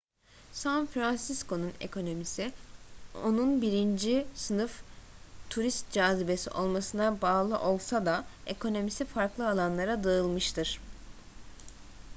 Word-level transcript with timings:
san 0.59 0.87
fransisco'nun 0.93 1.73
ekonomisi 1.79 2.53
onun 3.15 3.61
birinci 3.61 4.27
sınıf 4.35 4.81
turist 5.49 5.91
cazibesi 5.91 6.49
olmasına 6.49 7.21
bağlı 7.21 7.59
olsa 7.59 8.05
da 8.05 8.25
ekonomisi 8.45 9.05
farklı 9.05 9.49
alanlara 9.49 10.03
dağılmıştır 10.03 10.79